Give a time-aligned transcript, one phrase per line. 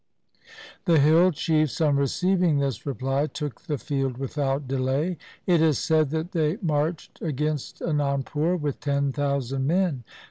[0.85, 5.19] The hill chiefs on receiving this reply took the field without delay.
[5.45, 10.03] It is said that they marched against Anandpur with ten thousand men.